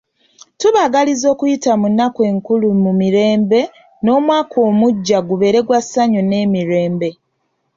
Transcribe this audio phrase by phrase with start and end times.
[0.59, 3.61] Tubaagaliza okuyita mu nnaku enkulu mu mirembe
[4.03, 7.09] n'omwaka omuggya gubeere gwa ssanyu n'emirembe.